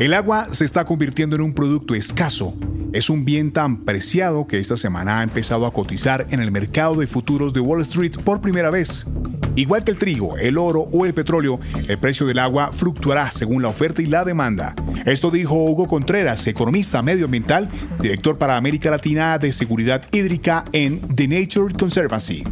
El 0.00 0.12
agua 0.12 0.48
se 0.50 0.64
está 0.64 0.84
convirtiendo 0.84 1.36
en 1.36 1.42
un 1.42 1.54
producto 1.54 1.94
escaso. 1.94 2.56
Es 2.92 3.10
un 3.10 3.24
bien 3.24 3.52
tan 3.52 3.84
preciado 3.84 4.48
que 4.48 4.58
esta 4.58 4.76
semana 4.76 5.20
ha 5.20 5.22
empezado 5.22 5.66
a 5.66 5.72
cotizar 5.72 6.26
en 6.30 6.40
el 6.40 6.50
mercado 6.50 6.96
de 6.96 7.06
futuros 7.06 7.52
de 7.52 7.60
Wall 7.60 7.82
Street 7.82 8.16
por 8.24 8.40
primera 8.40 8.70
vez. 8.70 9.06
Igual 9.54 9.84
que 9.84 9.92
el 9.92 9.98
trigo, 9.98 10.36
el 10.36 10.58
oro 10.58 10.88
o 10.92 11.06
el 11.06 11.14
petróleo, 11.14 11.60
el 11.88 11.96
precio 11.98 12.26
del 12.26 12.40
agua 12.40 12.72
fluctuará 12.72 13.30
según 13.30 13.62
la 13.62 13.68
oferta 13.68 14.02
y 14.02 14.06
la 14.06 14.24
demanda. 14.24 14.74
Esto 15.06 15.30
dijo 15.30 15.54
Hugo 15.54 15.86
Contreras, 15.86 16.44
economista 16.48 17.00
medioambiental, 17.00 17.68
director 18.00 18.36
para 18.36 18.56
América 18.56 18.90
Latina 18.90 19.38
de 19.38 19.52
Seguridad 19.52 20.02
Hídrica 20.10 20.64
en 20.72 21.14
The 21.14 21.28
Nature 21.28 21.72
Conservancy. 21.72 22.42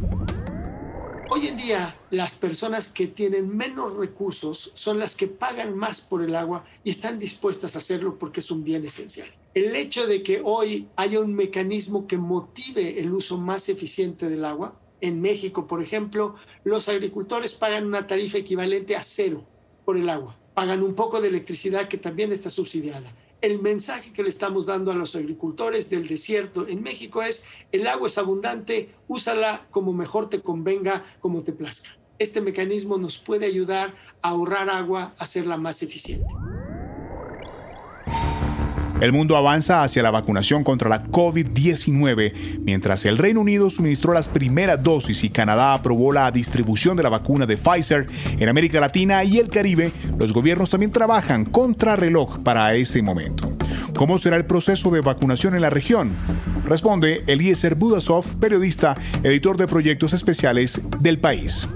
Hoy 1.35 1.47
en 1.47 1.57
día, 1.57 1.97
las 2.11 2.35
personas 2.35 2.93
que 2.93 3.07
tienen 3.07 3.57
menos 3.57 3.97
recursos 3.97 4.71
son 4.75 4.99
las 4.99 5.17
que 5.17 5.29
pagan 5.29 5.75
más 5.75 6.03
por 6.03 6.23
el 6.23 6.37
agua 6.37 6.67
y 6.85 6.91
están 6.91 7.19
dispuestas 7.19 7.75
a 7.75 7.79
hacerlo 7.79 8.19
porque 8.19 8.41
es 8.41 8.51
un 8.51 8.63
bien 8.63 8.85
esencial. 8.85 9.29
El 9.55 9.75
hecho 9.75 10.07
de 10.07 10.23
que 10.23 10.43
hoy 10.45 10.89
haya 10.95 11.21
un 11.21 11.33
mecanismo 11.33 12.07
que 12.07 12.19
motive 12.19 13.01
el 13.01 13.15
uso 13.15 13.39
más 13.39 13.71
eficiente 13.71 14.29
del 14.29 14.45
agua 14.45 14.79
en 15.01 15.23
México, 15.23 15.67
por 15.67 15.83
ejemplo, 15.83 16.35
los 16.65 16.91
agricultores 16.91 17.55
pagan 17.55 17.87
una 17.87 18.07
tarifa 18.07 18.37
equivalente 18.37 18.95
a 18.95 19.03
cero 19.03 19.43
por 19.87 19.97
el 19.97 20.11
agua. 20.11 20.37
Pagan 20.53 20.83
un 20.83 20.95
poco 20.95 21.19
de 21.23 21.29
electricidad 21.29 21.89
que 21.89 21.97
también 21.97 22.31
está 22.31 22.51
subsidiada. 22.51 23.11
El 23.43 23.61
mensaje 23.61 24.13
que 24.13 24.23
le 24.23 24.29
estamos 24.29 24.67
dando 24.67 24.93
a 24.93 24.95
los 24.95 25.17
agricultores 25.17 25.91
del 25.91 26.07
desierto 26.07 26.69
en 26.69 26.81
México 26.81 27.23
es, 27.23 27.45
el 27.73 27.89
agua 27.89 28.07
es 28.07 28.17
abundante, 28.17 28.95
úsala 29.09 29.67
como 29.73 29.93
mejor 29.93 30.31
te 30.31 30.41
convenga, 30.41 31.05
como 31.19 31.43
te 31.43 31.53
plazca. 31.53 31.91
Este 32.21 32.41
mecanismo 32.41 32.99
nos 32.99 33.19
puede 33.19 33.47
ayudar 33.47 33.97
a 34.23 34.29
ahorrar 34.29 34.71
agua, 34.71 35.17
a 35.19 35.25
hacerla 35.25 35.57
más 35.57 35.83
eficiente. 35.83 36.33
El 39.03 39.13
mundo 39.13 39.37
avanza 39.37 39.83
hacia 39.83 40.01
la 40.01 40.13
vacunación 40.13 40.63
contra 40.63 40.89
la 40.89 41.05
COVID-19, 41.07 42.61
mientras 42.61 43.05
el 43.05 43.19
Reino 43.19 43.41
Unido 43.41 43.69
suministró 43.69 44.13
las 44.13 44.29
primeras 44.29 44.81
dosis 44.81 45.25
y 45.25 45.29
Canadá 45.29 45.75
aprobó 45.75 46.13
la 46.13 46.31
distribución 46.31 46.97
de 46.97 47.03
la 47.03 47.09
vacuna 47.09 47.45
de 47.45 47.57
Pfizer 47.57 48.07
en 48.39 48.49
América 48.49 48.79
Latina 48.79 49.25
y 49.25 49.39
el 49.39 49.49
Caribe. 49.49 49.91
Los 50.21 50.33
gobiernos 50.33 50.71
también 50.71 50.93
trabajan 50.93 51.47
contra 51.47 51.97
reloj 51.97 52.45
para 52.45 52.77
ese 52.77 53.03
momento. 53.03 53.57
¿Cómo 53.97 54.19
será 54.19 54.37
el 54.37 54.47
proceso 54.47 54.89
de 54.93 55.01
vacunación 55.01 55.57
en 55.57 55.63
la 55.63 55.71
región? 55.71 56.13
Responde 56.65 57.25
Eliezer 57.27 57.75
Budasov, 57.75 58.39
periodista, 58.39 58.95
editor 59.25 59.57
de 59.57 59.67
proyectos 59.67 60.13
especiales 60.13 60.81
del 61.01 61.19
país. 61.19 61.67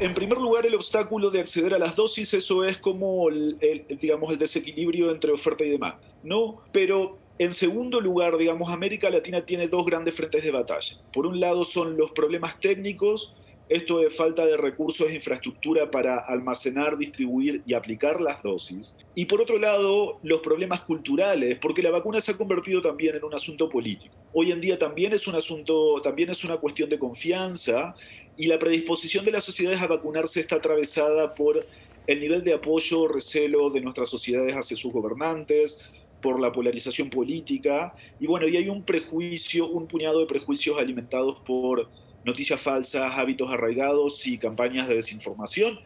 En 0.00 0.12
primer 0.12 0.38
lugar, 0.38 0.66
el 0.66 0.74
obstáculo 0.74 1.30
de 1.30 1.38
acceder 1.38 1.74
a 1.74 1.78
las 1.78 1.94
dosis, 1.94 2.34
eso 2.34 2.64
es 2.64 2.78
como 2.78 3.28
el, 3.28 3.56
digamos, 4.00 4.32
el 4.32 4.38
desequilibrio 4.40 5.12
entre 5.12 5.30
oferta 5.30 5.62
y 5.62 5.70
demanda, 5.70 6.00
¿no? 6.24 6.62
Pero 6.72 7.18
en 7.38 7.52
segundo 7.52 8.00
lugar, 8.00 8.36
digamos, 8.36 8.70
América 8.70 9.10
Latina 9.10 9.44
tiene 9.44 9.68
dos 9.68 9.84
grandes 9.86 10.14
frentes 10.14 10.42
de 10.42 10.50
batalla. 10.50 10.96
Por 11.12 11.26
un 11.26 11.40
lado 11.40 11.64
son 11.64 11.96
los 11.96 12.10
problemas 12.12 12.58
técnicos, 12.60 13.34
esto 13.68 13.98
de 13.98 14.10
falta 14.10 14.44
de 14.44 14.56
recursos 14.56 15.08
e 15.08 15.14
infraestructura 15.14 15.90
para 15.90 16.18
almacenar, 16.18 16.98
distribuir 16.98 17.62
y 17.66 17.74
aplicar 17.74 18.20
las 18.20 18.42
dosis. 18.42 18.94
Y 19.14 19.24
por 19.24 19.40
otro 19.40 19.58
lado, 19.58 20.18
los 20.22 20.40
problemas 20.40 20.80
culturales, 20.82 21.58
porque 21.60 21.82
la 21.82 21.90
vacuna 21.90 22.20
se 22.20 22.32
ha 22.32 22.36
convertido 22.36 22.82
también 22.82 23.16
en 23.16 23.24
un 23.24 23.34
asunto 23.34 23.68
político. 23.68 24.14
Hoy 24.32 24.52
en 24.52 24.60
día 24.60 24.78
también 24.78 25.12
es 25.12 25.26
un 25.26 25.34
asunto, 25.34 26.00
también 26.02 26.30
es 26.30 26.44
una 26.44 26.58
cuestión 26.58 26.90
de 26.90 26.98
confianza 26.98 27.94
y 28.36 28.46
la 28.46 28.58
predisposición 28.58 29.24
de 29.24 29.32
las 29.32 29.44
sociedades 29.44 29.80
a 29.80 29.86
vacunarse 29.86 30.40
está 30.40 30.56
atravesada 30.56 31.34
por 31.34 31.64
el 32.06 32.20
nivel 32.20 32.44
de 32.44 32.52
apoyo, 32.52 33.08
recelo 33.08 33.70
de 33.70 33.80
nuestras 33.80 34.10
sociedades 34.10 34.54
hacia 34.54 34.76
sus 34.76 34.92
gobernantes, 34.92 35.88
por 36.24 36.40
la 36.40 36.50
polarización 36.50 37.10
política, 37.10 37.94
y 38.18 38.26
bueno, 38.26 38.48
y 38.48 38.56
hay 38.56 38.70
un 38.70 38.82
prejuicio, 38.82 39.68
un 39.68 39.86
puñado 39.86 40.20
de 40.20 40.26
prejuicios 40.26 40.78
alimentados 40.78 41.36
por 41.44 41.90
noticias 42.24 42.58
falsas, 42.58 43.12
hábitos 43.14 43.50
arraigados 43.52 44.26
y 44.26 44.38
campañas 44.38 44.88
de 44.88 44.94
desinformación, 44.94 45.78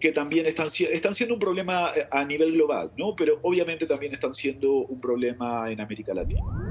que 0.00 0.10
también 0.10 0.46
están, 0.46 0.68
están 0.90 1.12
siendo 1.12 1.34
un 1.34 1.40
problema 1.40 1.92
a 2.10 2.24
nivel 2.24 2.52
global, 2.52 2.92
¿no? 2.96 3.14
pero 3.14 3.38
obviamente 3.42 3.84
también 3.84 4.14
están 4.14 4.32
siendo 4.32 4.72
un 4.72 4.98
problema 5.02 5.70
en 5.70 5.78
América 5.82 6.14
Latina. 6.14 6.63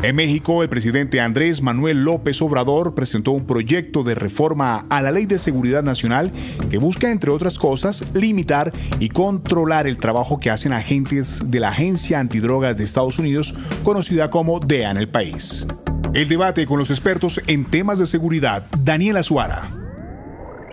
En 0.00 0.14
México, 0.14 0.62
el 0.62 0.68
presidente 0.68 1.20
Andrés 1.20 1.60
Manuel 1.60 2.04
López 2.04 2.40
Obrador 2.40 2.94
presentó 2.94 3.32
un 3.32 3.46
proyecto 3.46 4.04
de 4.04 4.14
reforma 4.14 4.86
a 4.90 5.02
la 5.02 5.10
Ley 5.10 5.26
de 5.26 5.40
Seguridad 5.40 5.82
Nacional 5.82 6.32
que 6.70 6.78
busca, 6.78 7.10
entre 7.10 7.32
otras 7.32 7.58
cosas, 7.58 8.04
limitar 8.14 8.72
y 9.00 9.08
controlar 9.08 9.88
el 9.88 9.98
trabajo 9.98 10.38
que 10.38 10.50
hacen 10.50 10.72
agentes 10.72 11.40
de 11.44 11.58
la 11.58 11.70
Agencia 11.70 12.20
Antidrogas 12.20 12.76
de 12.76 12.84
Estados 12.84 13.18
Unidos, 13.18 13.56
conocida 13.82 14.30
como 14.30 14.60
DEA 14.60 14.92
en 14.92 14.98
el 14.98 15.08
país. 15.08 15.66
El 16.14 16.28
debate 16.28 16.64
con 16.64 16.78
los 16.78 16.90
expertos 16.90 17.42
en 17.48 17.64
temas 17.64 17.98
de 17.98 18.06
seguridad, 18.06 18.66
Daniel 18.78 19.16
Azuara. 19.16 19.77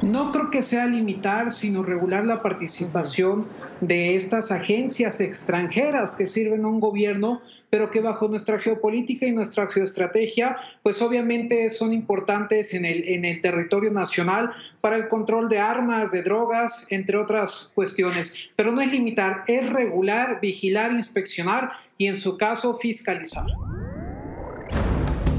No 0.01 0.31
creo 0.31 0.51
que 0.51 0.61
sea 0.61 0.85
limitar, 0.87 1.51
sino 1.51 1.81
regular 1.81 2.25
la 2.25 2.41
participación 2.41 3.47
de 3.81 4.15
estas 4.15 4.51
agencias 4.51 5.21
extranjeras 5.21 6.15
que 6.15 6.27
sirven 6.27 6.65
a 6.65 6.67
un 6.67 6.79
gobierno, 6.79 7.41
pero 7.69 7.91
que 7.91 8.01
bajo 8.01 8.27
nuestra 8.27 8.59
geopolítica 8.59 9.25
y 9.25 9.31
nuestra 9.31 9.67
geoestrategia, 9.67 10.57
pues 10.83 11.01
obviamente 11.01 11.69
son 11.69 11.93
importantes 11.93 12.73
en 12.73 12.85
el, 12.85 13.41
territorio 13.41 13.91
nacional 13.91 14.51
para 14.81 14.97
el 14.97 15.07
control 15.07 15.49
de 15.49 15.59
armas, 15.59 16.11
de 16.11 16.23
drogas, 16.23 16.85
entre 16.89 17.17
otras 17.17 17.69
cuestiones. 17.73 18.49
Pero 18.55 18.71
no 18.71 18.81
es 18.81 18.91
limitar, 18.91 19.43
es 19.47 19.71
regular, 19.71 20.39
vigilar, 20.41 20.91
inspeccionar 20.91 21.71
y 21.97 22.07
en 22.07 22.17
su 22.17 22.37
caso 22.37 22.77
fiscalizar. 22.79 23.45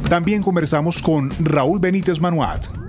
También 0.09 0.43
conversamos 0.43 1.03
con 1.03 1.31
Raúl 1.41 1.79
Benítez 1.79 2.21
Manuat 2.21 2.86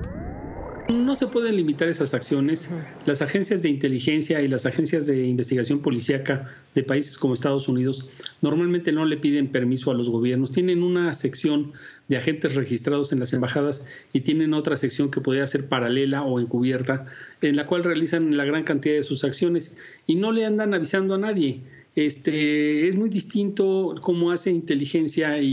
no 0.93 1.15
se 1.15 1.27
pueden 1.27 1.55
limitar 1.57 1.89
esas 1.89 2.13
acciones. 2.13 2.69
Las 3.05 3.21
agencias 3.21 3.61
de 3.61 3.69
inteligencia 3.69 4.41
y 4.41 4.47
las 4.47 4.65
agencias 4.65 5.05
de 5.05 5.25
investigación 5.25 5.81
policíaca 5.81 6.49
de 6.75 6.83
países 6.83 7.17
como 7.17 7.33
Estados 7.33 7.67
Unidos 7.67 8.07
normalmente 8.41 8.91
no 8.91 9.05
le 9.05 9.17
piden 9.17 9.49
permiso 9.49 9.91
a 9.91 9.93
los 9.95 10.09
gobiernos. 10.09 10.51
Tienen 10.51 10.83
una 10.83 11.13
sección 11.13 11.73
de 12.07 12.17
agentes 12.17 12.55
registrados 12.55 13.11
en 13.11 13.19
las 13.19 13.33
embajadas 13.33 13.87
y 14.13 14.21
tienen 14.21 14.53
otra 14.53 14.77
sección 14.77 15.11
que 15.11 15.19
podría 15.19 15.45
ser 15.47 15.67
paralela 15.67 16.23
o 16.23 16.39
encubierta, 16.39 17.05
en 17.41 17.55
la 17.57 17.67
cual 17.67 17.83
realizan 17.83 18.37
la 18.37 18.45
gran 18.45 18.63
cantidad 18.63 18.95
de 18.95 19.03
sus 19.03 19.23
acciones 19.23 19.77
y 20.05 20.15
no 20.15 20.31
le 20.31 20.45
andan 20.45 20.73
avisando 20.73 21.15
a 21.15 21.17
nadie. 21.17 21.63
Este, 21.95 22.87
es 22.87 22.95
muy 22.95 23.09
distinto 23.09 23.95
cómo 24.01 24.31
hace 24.31 24.51
inteligencia 24.51 25.41
y, 25.41 25.47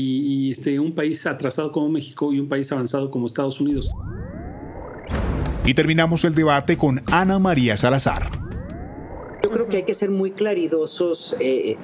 y 0.49 0.51
este, 0.51 0.79
un 0.79 0.95
país 0.95 1.27
atrasado 1.27 1.73
como 1.73 1.89
México 1.89 2.33
y 2.33 2.39
un 2.39 2.49
país 2.49 2.71
avanzado 2.71 3.11
como 3.11 3.27
Estados 3.27 3.61
Unidos. 3.61 3.97
Y 5.67 5.73
terminamos 5.73 6.25
el 6.25 6.35
debate 6.35 6.77
con 6.77 7.03
Ana 7.07 7.39
María 7.39 7.79
Salazar. 7.79 8.29
Yo 9.43 9.51
creo 9.51 9.67
que 9.67 9.79
hay 9.79 9.83
que 9.85 9.95
ser 9.95 10.11
muy 10.11 10.33
claridosos 10.33 11.35
eh, 11.41 11.77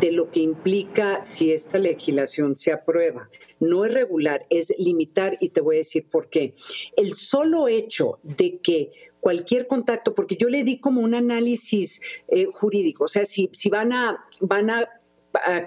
de 0.00 0.12
lo 0.12 0.30
que 0.30 0.40
implica 0.40 1.22
si 1.22 1.52
esta 1.52 1.78
legislación 1.78 2.56
se 2.56 2.72
aprueba. 2.72 3.28
No 3.60 3.84
es 3.84 3.92
regular, 3.92 4.46
es 4.48 4.74
limitar 4.78 5.36
y 5.40 5.50
te 5.50 5.60
voy 5.60 5.76
a 5.76 5.78
decir 5.78 6.06
por 6.10 6.30
qué. 6.30 6.54
El 6.96 7.14
solo 7.14 7.68
hecho 7.68 8.18
de 8.22 8.58
que 8.58 8.90
cualquier 9.20 9.66
contacto, 9.66 10.14
porque 10.14 10.36
yo 10.36 10.48
le 10.48 10.64
di 10.64 10.78
como 10.78 11.02
un 11.02 11.14
análisis 11.14 12.00
eh, 12.28 12.46
jurídico, 12.50 13.04
o 13.04 13.08
sea, 13.08 13.24
si, 13.24 13.50
si 13.52 13.68
van 13.68 13.92
a, 13.92 14.24
van 14.40 14.70
a 14.70 14.88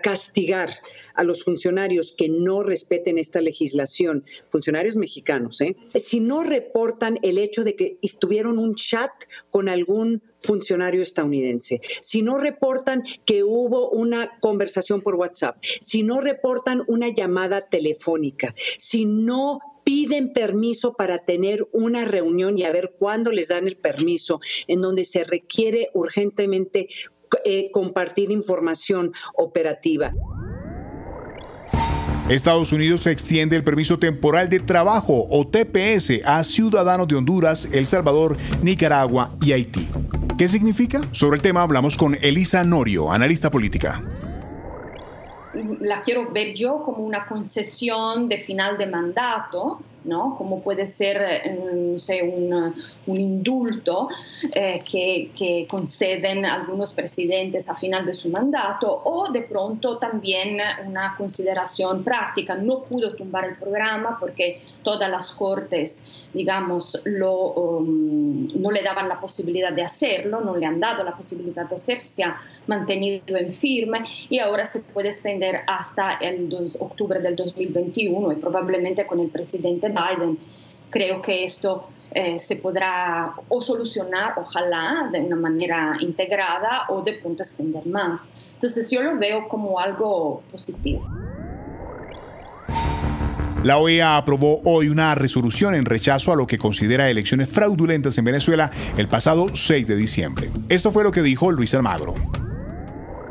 castigar 0.02 0.70
a 1.14 1.24
los 1.24 1.44
funcionarios 1.44 2.14
que 2.18 2.30
no 2.30 2.64
respeten 2.64 3.18
esta 3.18 3.42
legislación, 3.42 4.24
funcionarios 4.50 4.96
mexicanos, 4.96 5.62
¿eh? 5.62 5.76
si 6.00 6.20
no 6.20 6.44
reportan 6.44 7.20
el 7.24 7.38
hecho 7.38 7.64
de 7.64 7.76
que 7.76 7.98
estuvieron 8.02 8.60
un 8.60 8.76
chat 8.76 9.12
con 9.50 9.70
algún 9.70 10.22
funcionario 10.42 11.02
estadounidense, 11.02 11.82
si 12.02 12.22
no 12.22 12.38
reportan 12.38 13.04
que 13.26 13.44
hubo 13.44 13.90
una 13.90 14.40
conversación 14.40 15.02
por 15.02 15.16
WhatsApp, 15.16 15.58
si 15.82 16.04
no 16.04 16.22
reportan 16.22 16.84
una 16.88 17.10
llamada 17.10 17.62
telefónica, 17.62 18.54
si 18.78 19.06
no 19.06 19.60
piden 19.84 20.34
permiso 20.34 20.94
para 20.94 21.26
tener 21.26 21.68
una 21.72 22.06
reunión 22.06 22.60
y 22.60 22.64
a 22.64 22.72
ver 22.72 22.94
cuándo 23.00 23.32
les 23.32 23.48
dan 23.48 23.68
el 23.68 23.76
permiso 23.76 24.40
en 24.68 24.82
donde 24.82 25.04
se 25.04 25.24
requiere 25.24 25.90
urgentemente 25.96 26.88
eh, 27.50 27.72
compartir 27.72 28.30
información 28.30 29.12
operativa. 29.34 30.14
Estados 32.30 32.72
Unidos 32.72 33.08
extiende 33.08 33.56
el 33.56 33.64
permiso 33.64 33.98
temporal 33.98 34.50
de 34.50 34.60
trabajo 34.60 35.26
o 35.32 35.48
TPS 35.48 36.22
a 36.26 36.44
ciudadanos 36.44 37.08
de 37.08 37.16
Honduras, 37.16 37.68
El 37.72 37.88
Salvador, 37.88 38.38
Nicaragua 38.62 39.36
y 39.42 39.54
Haití. 39.54 39.88
¿Qué 40.38 40.48
significa? 40.48 41.02
Sobre 41.12 41.38
el 41.38 41.42
tema 41.42 41.64
hablamos 41.64 41.98
con 41.98 42.16
Elisa 42.22 42.64
Norio, 42.64 43.12
analista 43.12 43.50
política 43.50 44.04
la 45.80 46.02
quiero 46.02 46.32
ver 46.32 46.54
yo 46.54 46.84
como 46.84 47.04
una 47.04 47.26
concesión 47.28 48.28
de 48.28 48.38
final 48.38 48.78
de 48.78 48.86
mandato, 48.86 49.80
¿no? 50.04 50.36
como 50.38 50.62
puede 50.62 50.88
ser 50.88 51.22
eh, 51.22 51.58
un, 51.58 52.76
un, 53.08 53.20
indulto 53.20 54.10
eh, 54.54 54.80
que, 54.90 55.32
que, 55.38 55.68
conceden 55.70 56.46
algunos 56.46 56.94
presidentes 56.94 57.70
a 57.70 57.76
final 57.76 58.06
de 58.06 58.14
su 58.14 58.30
mandato, 58.30 59.02
o 59.04 59.32
de 59.32 59.42
pronto 59.42 59.98
también 59.98 60.58
una 60.86 61.16
consideración 61.18 62.04
práctica. 62.04 62.56
No 62.56 62.84
pudo 62.84 63.16
tumbar 63.16 63.46
el 63.46 63.56
programa 63.56 64.18
porque 64.20 64.62
todas 64.84 65.10
las 65.10 65.32
cortes, 65.32 66.30
digamos, 66.34 67.02
lo, 67.06 67.54
um, 67.54 68.48
no 68.62 68.72
le 68.72 68.82
daban 68.82 69.10
la 69.10 69.20
posibilidad 69.20 69.74
de 69.74 69.84
hacerlo, 69.84 70.42
no 70.42 70.56
le 70.56 70.66
han 70.66 70.80
dado 70.80 71.04
la 71.04 71.16
posibilidad 71.16 71.68
de 71.68 71.76
hacerlo, 71.76 72.06
se 72.06 72.24
ha 72.24 72.42
mantenido 72.68 73.36
en 73.36 73.50
firme 73.50 74.06
y 74.30 74.40
ahora 74.40 74.66
se 74.66 74.82
puede 74.82 75.10
extender 75.10 75.59
hasta 75.68 76.14
el 76.16 76.50
2, 76.50 76.78
octubre 76.80 77.20
del 77.20 77.36
2021 77.36 78.32
y 78.32 78.36
probablemente 78.36 79.06
con 79.06 79.20
el 79.20 79.30
presidente 79.30 79.90
Biden. 79.90 80.38
Creo 80.90 81.22
que 81.22 81.44
esto 81.44 81.88
eh, 82.12 82.40
se 82.40 82.56
podrá 82.56 83.34
o 83.48 83.62
solucionar, 83.62 84.34
ojalá, 84.38 85.10
de 85.12 85.20
una 85.22 85.36
manera 85.36 85.98
integrada 86.00 86.86
o 86.90 87.02
de 87.02 87.14
pronto 87.14 87.44
extender 87.44 87.86
más. 87.86 88.42
Entonces 88.56 88.90
yo 88.90 89.02
lo 89.02 89.18
veo 89.18 89.48
como 89.48 89.80
algo 89.80 90.42
positivo. 90.52 91.08
La 93.64 93.78
OEA 93.78 94.16
aprobó 94.16 94.62
hoy 94.64 94.88
una 94.88 95.14
resolución 95.16 95.76
en 95.76 95.84
rechazo 95.84 96.32
a 96.32 96.36
lo 96.38 96.48
que 96.48 96.58
considera 96.58 97.10
elecciones 97.10 97.50
fraudulentas 97.50 98.18
en 98.18 98.24
Venezuela 98.24 98.72
el 98.98 99.10
pasado 99.10 99.48
6 99.54 99.86
de 99.86 99.96
diciembre. 99.98 100.50
Esto 100.70 100.92
fue 100.92 101.04
lo 101.04 101.12
que 101.12 101.22
dijo 101.22 101.52
Luis 101.52 101.74
Almagro. 101.74 102.16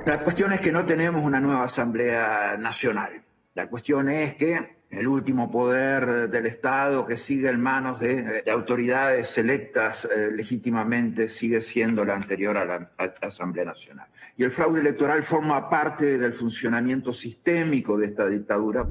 La 0.08 0.20
cuestión 0.20 0.54
es 0.54 0.62
que 0.62 0.72
no 0.72 0.86
tenemos 0.86 1.22
una 1.22 1.38
nueva 1.38 1.64
Asamblea 1.64 2.56
Nacional. 2.58 3.22
La 3.52 3.68
cuestión 3.68 4.08
es 4.08 4.36
que 4.36 4.78
el 4.88 5.06
último 5.06 5.50
poder 5.50 6.30
del 6.30 6.46
Estado 6.46 7.06
que 7.06 7.18
sigue 7.18 7.50
en 7.50 7.60
manos 7.60 8.00
de, 8.00 8.42
autoridades 8.50 9.36
electas 9.36 10.06
eh, 10.06 10.30
legítimamente 10.32 11.28
sigue 11.28 11.60
siendo 11.60 12.06
la 12.06 12.14
anterior 12.14 12.56
a 12.56 12.64
la 12.64 12.90
Asamblea 13.20 13.66
Nacional. 13.66 14.06
Y 14.34 14.44
el 14.44 14.50
fraude 14.50 14.80
electoral 14.80 15.22
forma 15.22 15.68
parte 15.68 16.16
del 16.16 16.32
funcionamiento 16.32 17.12
sistémico 17.12 17.98
de 17.98 18.06
esta 18.06 18.24
dictadura. 18.24 18.88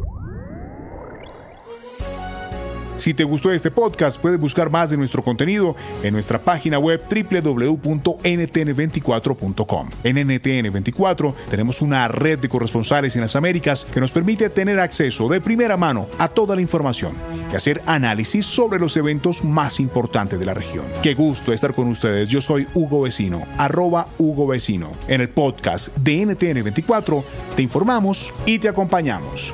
Si 2.97 3.13
te 3.13 3.23
gustó 3.23 3.51
este 3.51 3.69
podcast, 3.69 4.19
puedes 4.19 4.39
buscar 4.39 4.71
más 4.71 4.89
de 4.89 4.97
nuestro 4.97 5.23
contenido 5.23 5.75
en 6.01 6.13
nuestra 6.13 6.39
página 6.39 6.79
web 6.79 6.99
www.ntn24.com. 7.07 9.89
En 10.03 10.17
NTN24 10.17 11.35
tenemos 11.49 11.83
una 11.83 12.07
red 12.07 12.39
de 12.39 12.49
corresponsales 12.49 13.15
en 13.15 13.21
las 13.21 13.35
Américas 13.35 13.85
que 13.93 13.99
nos 13.99 14.11
permite 14.11 14.49
tener 14.49 14.79
acceso 14.79 15.29
de 15.29 15.41
primera 15.41 15.77
mano 15.77 16.07
a 16.17 16.27
toda 16.27 16.55
la 16.55 16.61
información 16.61 17.13
y 17.51 17.55
hacer 17.55 17.83
análisis 17.85 18.47
sobre 18.47 18.79
los 18.79 18.97
eventos 18.97 19.43
más 19.43 19.79
importantes 19.79 20.39
de 20.39 20.45
la 20.45 20.55
región. 20.55 20.85
Qué 21.03 21.13
gusto 21.13 21.53
estar 21.53 21.75
con 21.75 21.89
ustedes. 21.89 22.27
Yo 22.27 22.41
soy 22.41 22.65
Hugo 22.73 23.03
Vecino, 23.03 23.45
arroba 23.59 24.07
Hugo 24.17 24.47
Vecino. 24.47 24.91
En 25.07 25.21
el 25.21 25.29
podcast 25.29 25.95
de 25.97 26.23
NTN24 26.23 27.23
te 27.55 27.61
informamos 27.61 28.33
y 28.47 28.57
te 28.57 28.69
acompañamos. 28.69 29.53